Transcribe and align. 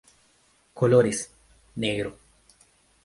Colores: 0.79 1.31
Negro. 1.75 2.17